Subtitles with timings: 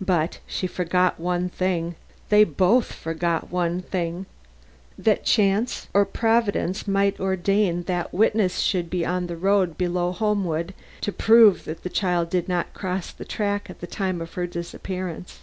[0.00, 1.94] But she forgot one thing
[2.28, 4.26] they both forgot one thing
[4.98, 10.74] that chance or Providence might ordain that witnesses should be on the road below Homewood
[11.02, 14.48] to prove that the child did not cross the track at the time of her
[14.48, 15.42] disappearance.